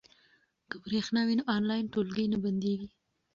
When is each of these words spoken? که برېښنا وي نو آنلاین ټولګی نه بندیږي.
که 0.69 0.75
برېښنا 0.85 1.21
وي 1.27 1.35
نو 1.39 1.43
آنلاین 1.55 1.85
ټولګی 1.93 2.25
نه 2.33 2.37
بندیږي. 2.43 2.87